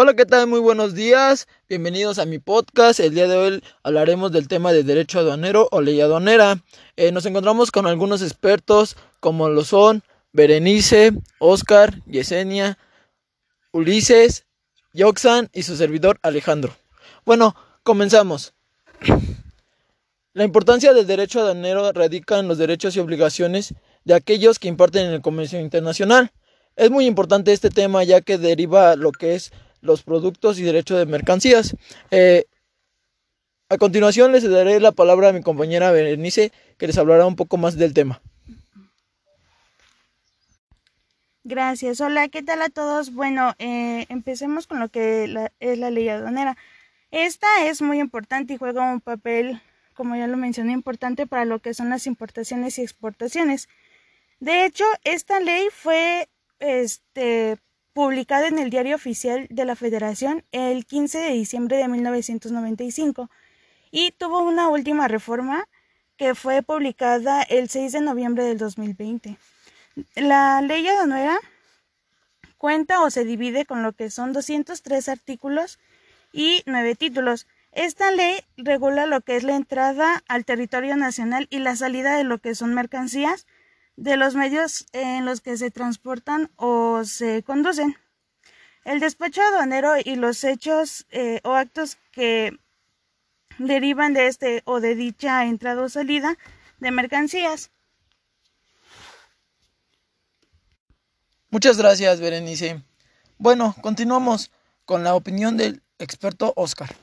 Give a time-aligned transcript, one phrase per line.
[0.00, 0.46] Hola, ¿qué tal?
[0.46, 1.48] Muy buenos días.
[1.68, 3.00] Bienvenidos a mi podcast.
[3.00, 6.62] El día de hoy hablaremos del tema de derecho aduanero o ley aduanera.
[6.94, 12.78] Eh, nos encontramos con algunos expertos como lo son Berenice, Oscar, Yesenia,
[13.72, 14.46] Ulises,
[14.94, 16.76] Yoxan y su servidor Alejandro.
[17.26, 18.54] Bueno, comenzamos.
[20.32, 23.74] La importancia del derecho aduanero radica en los derechos y obligaciones
[24.04, 26.30] de aquellos que imparten en el comercio internacional.
[26.76, 30.98] Es muy importante este tema ya que deriva lo que es los productos y derechos
[30.98, 31.76] de mercancías.
[32.10, 32.46] Eh,
[33.68, 37.56] a continuación les daré la palabra a mi compañera Berenice, que les hablará un poco
[37.58, 38.20] más del tema.
[41.44, 42.00] Gracias.
[42.00, 43.12] Hola, ¿qué tal a todos?
[43.12, 46.56] Bueno, eh, empecemos con lo que es la ley aduanera.
[47.10, 49.60] Esta es muy importante y juega un papel,
[49.94, 53.68] como ya lo mencioné, importante para lo que son las importaciones y exportaciones.
[54.40, 57.56] De hecho, esta ley fue este,
[57.98, 63.28] publicada en el Diario Oficial de la Federación el 15 de diciembre de 1995
[63.90, 65.66] y tuvo una última reforma
[66.16, 69.36] que fue publicada el 6 de noviembre del 2020.
[70.14, 71.40] La ley aduanera
[72.56, 75.80] cuenta o se divide con lo que son 203 artículos
[76.32, 77.48] y 9 títulos.
[77.72, 82.22] Esta ley regula lo que es la entrada al territorio nacional y la salida de
[82.22, 83.48] lo que son mercancías,
[83.98, 87.96] de los medios en los que se transportan o se conducen.
[88.84, 92.56] El despacho aduanero y los hechos eh, o actos que
[93.58, 96.38] derivan de este o de dicha entrada o salida
[96.78, 97.72] de mercancías.
[101.50, 102.80] Muchas gracias, Berenice.
[103.36, 104.52] Bueno, continuamos
[104.84, 106.94] con la opinión del experto Oscar.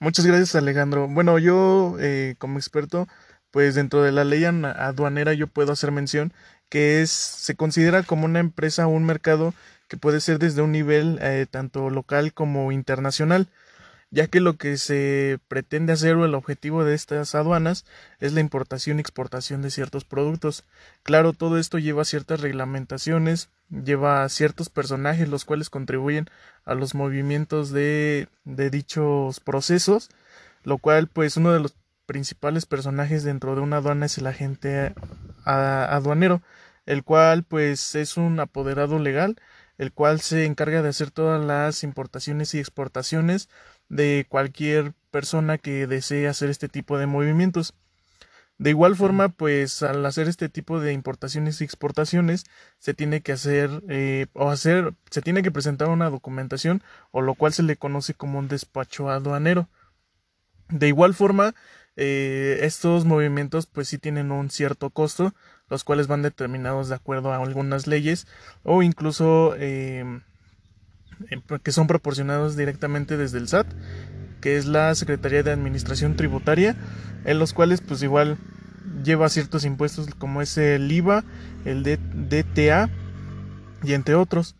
[0.00, 1.08] Muchas gracias, Alejandro.
[1.08, 3.08] Bueno, yo eh, como experto
[3.50, 6.32] pues dentro de la ley aduanera yo puedo hacer mención
[6.68, 9.54] que es se considera como una empresa o un mercado
[9.88, 13.48] que puede ser desde un nivel eh, tanto local como internacional,
[14.10, 17.84] ya que lo que se pretende hacer o el objetivo de estas aduanas
[18.20, 20.64] es la importación y exportación de ciertos productos.
[21.02, 26.28] Claro, todo esto lleva ciertas reglamentaciones, lleva ciertos personajes los cuales contribuyen
[26.64, 30.10] a los movimientos de, de dichos procesos,
[30.64, 31.74] lo cual pues uno de los
[32.08, 34.94] principales personajes dentro de una aduana es el agente
[35.44, 36.42] aduanero,
[36.86, 39.36] el cual pues es un apoderado legal,
[39.76, 43.50] el cual se encarga de hacer todas las importaciones y exportaciones
[43.90, 47.74] de cualquier persona que desee hacer este tipo de movimientos.
[48.56, 52.44] De igual forma, pues al hacer este tipo de importaciones y exportaciones,
[52.78, 57.34] se tiene que hacer eh, o hacer, se tiene que presentar una documentación o lo
[57.34, 59.68] cual se le conoce como un despacho aduanero.
[60.70, 61.54] De igual forma,
[62.00, 65.34] eh, estos movimientos pues sí tienen un cierto costo,
[65.68, 68.28] los cuales van determinados de acuerdo a algunas leyes
[68.62, 70.20] o incluso em,
[71.28, 73.66] em, que son proporcionados directamente desde el SAT,
[74.40, 76.76] que es la Secretaría de Administración Tributaria,
[77.24, 78.38] en los cuales pues igual
[79.02, 81.24] lleva ciertos impuestos como es el IVA,
[81.64, 82.90] el DTA
[83.82, 84.54] y entre otros,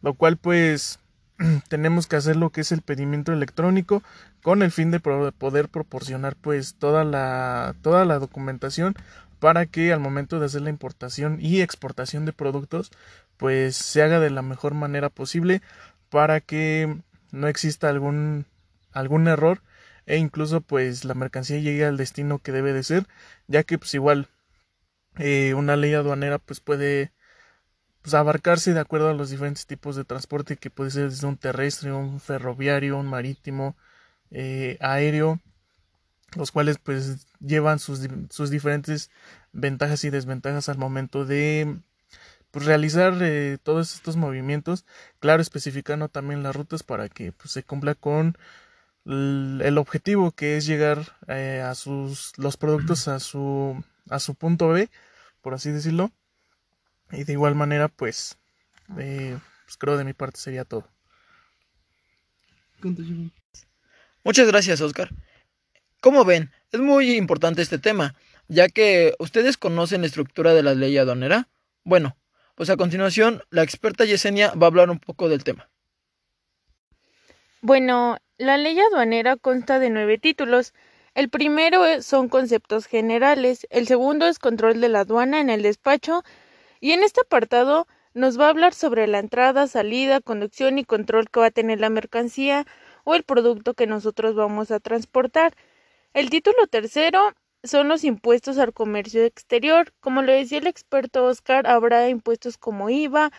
[0.00, 1.00] lo cual pues
[1.68, 4.02] tenemos que hacer lo que es el pedimiento electrónico
[4.42, 8.94] con el fin de poder proporcionar pues toda la toda la documentación
[9.38, 12.90] para que al momento de hacer la importación y exportación de productos
[13.36, 15.62] pues se haga de la mejor manera posible
[16.10, 16.98] para que
[17.32, 18.46] no exista algún
[18.92, 19.62] algún error
[20.06, 23.06] e incluso pues la mercancía llegue al destino que debe de ser
[23.46, 24.28] ya que pues igual
[25.18, 27.12] eh, una ley aduanera pues puede
[28.02, 31.36] pues, abarcarse de acuerdo a los diferentes tipos de transporte que puede ser desde un
[31.36, 33.76] terrestre, un ferroviario, un marítimo,
[34.30, 35.40] eh, aéreo,
[36.36, 39.10] los cuales pues llevan sus, sus, diferentes
[39.52, 41.80] ventajas y desventajas al momento de
[42.50, 44.84] pues, realizar eh, todos estos movimientos,
[45.20, 48.36] claro, especificando también las rutas para que pues, se cumpla con
[49.04, 54.68] el objetivo que es llegar eh, a sus los productos a su a su punto
[54.68, 54.90] B,
[55.40, 56.10] por así decirlo,
[57.10, 58.38] y de igual manera, pues,
[58.98, 60.86] eh, pues creo de mi parte sería todo.
[64.28, 65.08] Muchas gracias, Oscar.
[66.02, 68.14] Como ven, es muy importante este tema,
[68.46, 71.48] ya que ustedes conocen la estructura de la ley aduanera.
[71.82, 72.14] Bueno,
[72.54, 75.70] pues a continuación, la experta Yesenia va a hablar un poco del tema.
[77.62, 80.74] Bueno, la ley aduanera consta de nueve títulos.
[81.14, 86.22] El primero son conceptos generales, el segundo es control de la aduana en el despacho,
[86.80, 91.30] y en este apartado nos va a hablar sobre la entrada, salida, conducción y control
[91.30, 92.66] que va a tener la mercancía
[93.04, 95.54] o el producto que nosotros vamos a transportar.
[96.14, 97.34] El título tercero
[97.64, 99.92] son los impuestos al comercio exterior.
[100.00, 103.30] Como lo decía el experto Oscar, habrá impuestos como IVA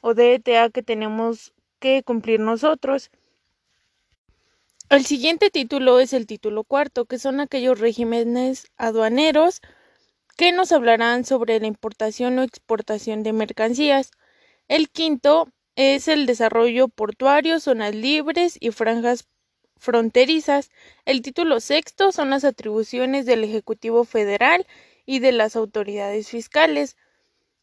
[0.00, 3.10] o DTA que tenemos que cumplir nosotros.
[4.90, 9.62] El siguiente título es el título cuarto, que son aquellos regímenes aduaneros
[10.36, 14.10] que nos hablarán sobre la importación o exportación de mercancías.
[14.68, 19.28] El quinto es el desarrollo portuario, zonas libres y franjas
[19.78, 20.70] fronterizas.
[21.04, 24.66] El título sexto son las atribuciones del Ejecutivo Federal
[25.06, 26.96] y de las autoridades fiscales.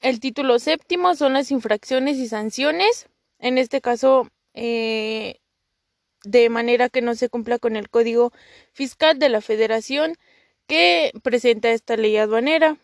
[0.00, 3.08] El título séptimo son las infracciones y sanciones.
[3.38, 5.40] En este caso, eh,
[6.24, 8.32] de manera que no se cumpla con el Código
[8.72, 10.14] Fiscal de la Federación
[10.66, 12.78] que presenta esta ley aduanera.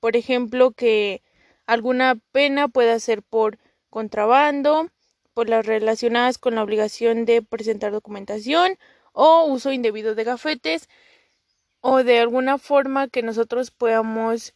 [0.00, 1.22] Por ejemplo, que
[1.66, 3.58] alguna pena pueda ser por
[3.90, 4.90] contrabando,
[5.34, 8.76] por las relacionadas con la obligación de presentar documentación
[9.12, 10.88] o uso indebido de gafetes
[11.80, 14.54] o de alguna forma que nosotros podamos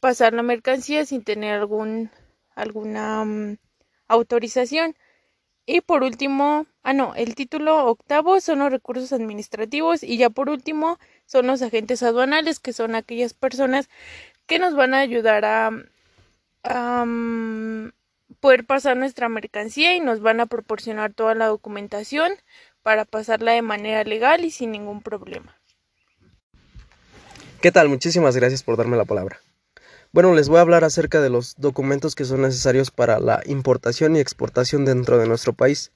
[0.00, 2.10] pasar la mercancía sin tener algún
[2.54, 3.58] alguna mm,
[4.08, 4.96] autorización.
[5.66, 10.48] Y por último, ah no, el título octavo son los recursos administrativos y ya por
[10.50, 13.88] último son los agentes aduanales que son aquellas personas
[14.46, 15.70] que nos van a ayudar a,
[17.04, 17.90] mm,
[18.40, 22.32] poder pasar nuestra mercancía y nos van a proporcionar toda la documentación
[22.82, 25.58] para pasarla de manera legal y sin ningún problema.
[27.60, 27.88] ¿Qué tal?
[27.88, 29.40] Muchísimas gracias por darme la palabra.
[30.12, 34.16] Bueno, les voy a hablar acerca de los documentos que son necesarios para la importación
[34.16, 35.92] y exportación dentro de nuestro país.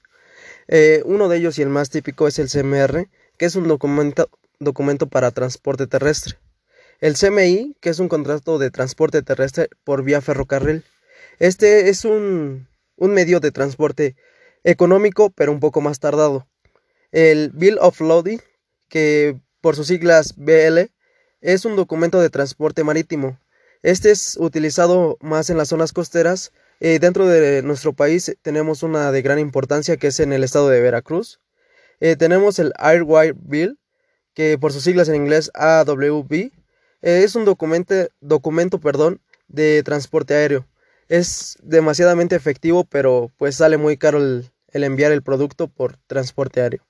[0.67, 3.07] Eh, uno de ellos y el más típico es el CMR,
[3.37, 4.29] que es un documento,
[4.59, 6.37] documento para transporte terrestre.
[6.99, 10.83] El CMI, que es un contrato de transporte terrestre por vía ferrocarril.
[11.43, 14.15] Este es un, un medio de transporte
[14.63, 16.47] económico, pero un poco más tardado.
[17.11, 18.39] El Bill of Loading,
[18.87, 20.89] que por sus siglas BL,
[21.41, 23.41] es un documento de transporte marítimo.
[23.81, 26.53] Este es utilizado más en las zonas costeras.
[26.79, 30.69] Eh, dentro de nuestro país tenemos una de gran importancia que es en el estado
[30.69, 31.41] de Veracruz.
[31.99, 33.77] Eh, tenemos el Airwire Bill,
[34.33, 36.51] que por sus siglas en inglés AWB, eh,
[37.01, 39.19] es un documento, documento perdón,
[39.49, 40.65] de transporte aéreo.
[41.09, 46.83] Es demasiadamente efectivo, pero pues sale muy caro el enviar el producto por transporte aéreo.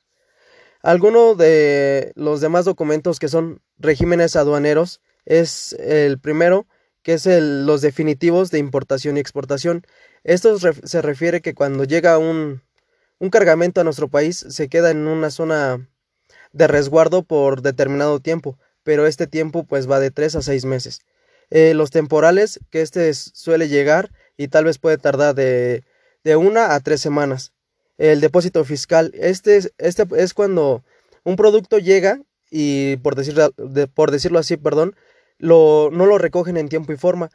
[0.83, 6.67] Algunos de los demás documentos que son regímenes aduaneros es el primero,
[7.03, 9.85] que es el, los definitivos de importación y exportación.
[10.25, 12.61] Esto se refiere que cuando llega un,
[13.17, 15.89] un cargamento a nuestro país se queda en una zona
[16.51, 20.99] de resguardo por determinado tiempo, pero este tiempo pues va de 3 a 6 meses.
[21.49, 25.83] Eh, los temporales, que este suele llegar y tal vez puede tardar de,
[26.23, 27.53] de una a tres semanas
[27.97, 29.11] el depósito fiscal.
[29.15, 30.83] Este es, este es cuando
[31.23, 32.19] un producto llega
[32.49, 33.51] y por decirlo,
[33.93, 34.95] por decirlo así, perdón,
[35.37, 37.29] lo, no lo recogen en tiempo y forma.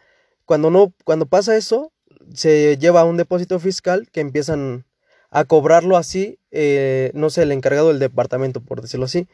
[0.44, 1.93] Cuando, no, cuando pasa eso,
[2.34, 4.87] se lleva a un depósito fiscal que empiezan
[5.31, 9.28] a cobrarlo así, eh, no sé, el encargado del departamento, por decirlo así.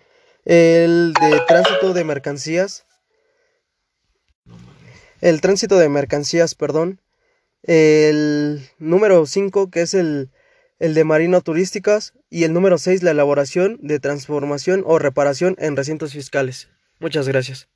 [0.44, 2.86] El de tránsito de mercancías.
[5.20, 7.00] El tránsito de mercancías, perdón.
[7.62, 10.30] El número 5, que es el
[10.78, 15.76] el de marino turísticas y el número 6 la elaboración de transformación o reparación en
[15.76, 16.68] recintos fiscales.
[16.98, 17.68] Muchas gracias.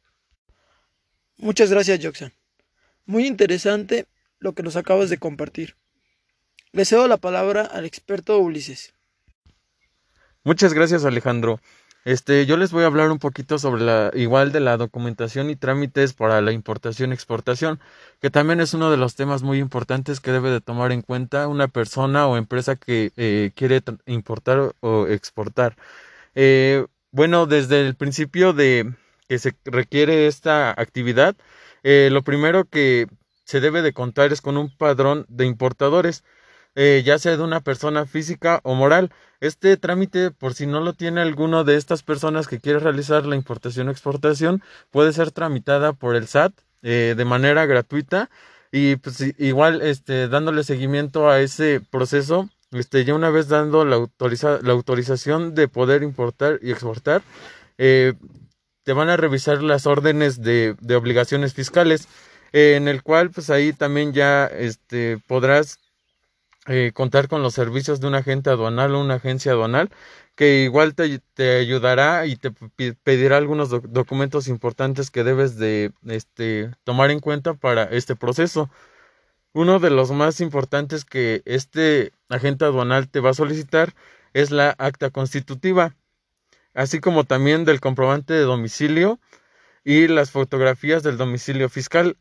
[1.36, 2.32] Muchas gracias, Joxan.
[3.06, 4.06] Muy interesante
[4.38, 5.76] lo que nos acabas de compartir.
[6.72, 8.92] Le cedo la palabra al experto Ulises.
[10.44, 11.60] Muchas gracias, Alejandro.
[12.08, 15.56] Este, yo les voy a hablar un poquito sobre la igual de la documentación y
[15.56, 17.80] trámites para la importación exportación,
[18.22, 21.48] que también es uno de los temas muy importantes que debe de tomar en cuenta
[21.48, 25.76] una persona o empresa que eh, quiere importar o exportar.
[26.34, 28.94] Eh, bueno, desde el principio de
[29.28, 31.36] que se requiere esta actividad,
[31.82, 33.08] eh, lo primero que
[33.44, 36.24] se debe de contar es con un padrón de importadores.
[36.80, 39.10] Eh, ya sea de una persona física o moral.
[39.40, 43.34] Este trámite, por si no lo tiene alguno de estas personas que quiere realizar la
[43.34, 48.30] importación o exportación, puede ser tramitada por el SAT eh, de manera gratuita
[48.70, 53.96] y pues igual este dándole seguimiento a ese proceso este ya una vez dando la,
[53.96, 57.22] autoriza la autorización de poder importar y exportar
[57.78, 58.12] eh,
[58.84, 62.06] te van a revisar las órdenes de, de obligaciones fiscales
[62.52, 65.78] en el cual pues ahí también ya este podrás
[66.68, 69.90] eh, contar con los servicios de un agente aduanal o una agencia aduanal
[70.34, 72.52] que igual te, te ayudará y te
[73.02, 78.70] pedirá algunos documentos importantes que debes de este, tomar en cuenta para este proceso.
[79.54, 83.94] Uno de los más importantes que este agente aduanal te va a solicitar
[84.34, 85.96] es la acta constitutiva,
[86.74, 89.18] así como también del comprobante de domicilio
[89.84, 92.16] y las fotografías del domicilio fiscal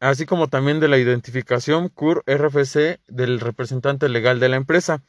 [0.00, 5.02] así como también de la identificación CUR RFC del representante legal de la empresa.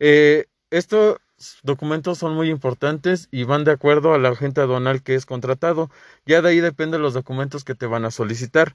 [0.00, 1.18] Eh, estos
[1.62, 5.90] documentos son muy importantes y van de acuerdo a la agente aduanal que es contratado.
[6.26, 8.74] Ya de ahí dependen los documentos que te van a solicitar.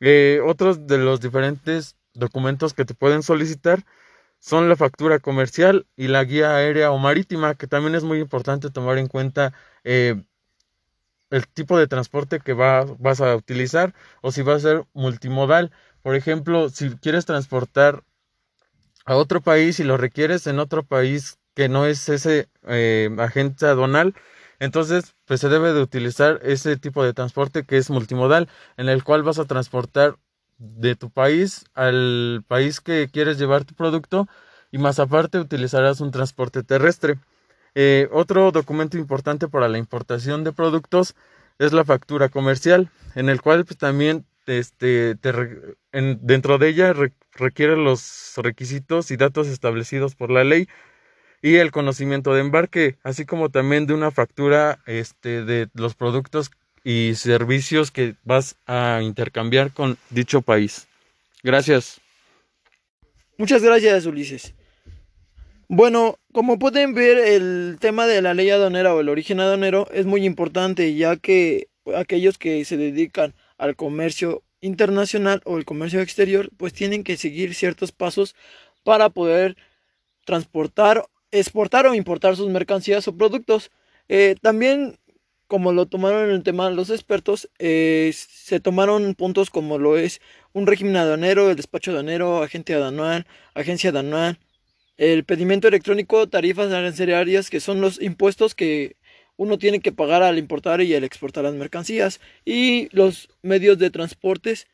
[0.00, 3.84] Eh, otros de los diferentes documentos que te pueden solicitar
[4.40, 8.70] son la factura comercial y la guía aérea o marítima, que también es muy importante
[8.70, 9.52] tomar en cuenta
[9.84, 10.22] eh,
[11.30, 15.72] el tipo de transporte que va, vas a utilizar o si va a ser multimodal.
[16.02, 18.04] Por ejemplo, si quieres transportar
[19.06, 23.66] a otro país y lo requieres en otro país que no es ese eh, agente
[23.66, 24.14] aduanal,
[24.60, 29.04] entonces pues se debe de utilizar ese tipo de transporte que es multimodal, en el
[29.04, 30.16] cual vas a transportar
[30.58, 34.28] de tu país al país que quieres llevar tu producto
[34.70, 37.18] y más aparte utilizarás un transporte terrestre.
[37.80, 41.14] Eh, otro documento importante para la importación de productos
[41.60, 45.14] es la factura comercial, en el cual pues, también este,
[45.92, 46.92] dentro de ella
[47.34, 50.66] requiere los requisitos y datos establecidos por la ley
[51.40, 56.50] y el conocimiento de embarque, así como también de una factura este, de los productos
[56.82, 60.88] y servicios que vas a intercambiar con dicho país.
[61.44, 62.00] Gracias.
[63.36, 64.57] Muchas gracias, Ulises.
[65.70, 70.06] Bueno, como pueden ver, el tema de la ley aduanera o el origen aduanero es
[70.06, 76.50] muy importante, ya que aquellos que se dedican al comercio internacional o el comercio exterior,
[76.56, 78.34] pues tienen que seguir ciertos pasos
[78.82, 79.56] para poder
[80.24, 83.70] transportar, exportar o importar sus mercancías o productos.
[84.08, 84.98] Eh, también,
[85.48, 90.20] como lo tomaron en el tema los expertos, eh, se tomaron puntos como lo es
[90.54, 94.38] un régimen aduanero, el despacho aduanero, agente aduanal, agencia aduanal,
[94.98, 98.96] el pedimento electrónico, tarifas arancelarias, que son los impuestos que
[99.36, 103.90] uno tiene que pagar al importar y al exportar las mercancías y los medios de
[103.90, 104.66] transportes,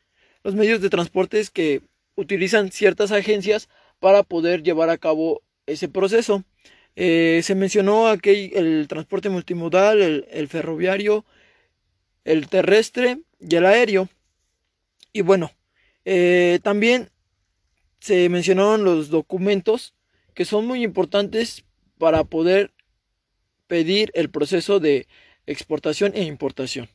[0.43, 1.81] los medios de transportes que
[2.15, 6.43] utilizan ciertas agencias para poder llevar a cabo ese proceso.
[6.95, 11.23] Eh, se mencionó aquí el transporte multimodal, el, ferroviario,
[12.23, 14.09] el terrestre y el aéreo.
[15.13, 15.51] Y bueno,
[16.05, 17.11] eh, también
[17.99, 19.94] se mencionaron los documentos
[20.35, 21.65] que son muy importantes
[21.97, 22.71] para poder
[23.67, 25.07] pedir el proceso de
[25.47, 26.89] exportación e importación.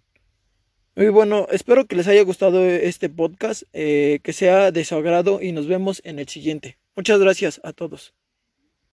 [0.95, 5.41] Muy bueno, espero que les haya gustado este podcast, eh, que sea de su agrado
[5.41, 6.79] y nos vemos en el siguiente.
[6.95, 8.15] Muchas gracias a todos.